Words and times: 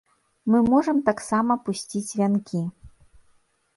Мы 0.53 0.61
можам 0.71 1.01
таксама 1.11 1.59
пусціць 1.67 2.15
вянкі. 2.23 2.61